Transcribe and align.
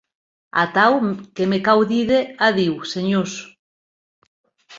Atau 0.63 0.93
que 1.35 1.43
me 1.51 1.59
cau 1.67 1.79
díder 1.91 2.23
adiu, 2.47 2.73
senhors. 2.93 3.33